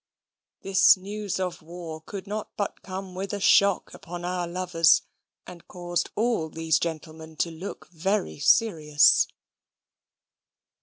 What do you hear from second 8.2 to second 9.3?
serious.